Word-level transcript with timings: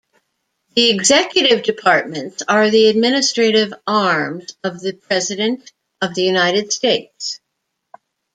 The 0.73 0.89
executive 0.89 1.61
departments 1.63 2.41
are 2.47 2.71
the 2.71 2.87
administrative 2.87 3.71
arms 3.85 4.55
of 4.63 4.79
the 4.79 4.93
President 4.93 5.71
of 6.01 6.15
the 6.15 6.23
United 6.23 6.73
States. 6.73 7.39